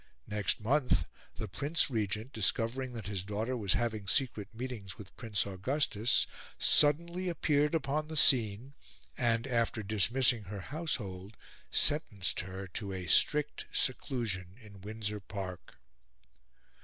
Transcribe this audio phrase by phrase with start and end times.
[0.25, 1.05] Next month
[1.35, 6.25] the Prince Regent, discovering that his daughter was having secret meetings with Prince Augustus,
[6.57, 8.73] suddenly appeared upon the scene
[9.15, 11.37] and, after dismissing her household,
[11.69, 15.75] sentenced her to a strict seclusion in Windsor Park.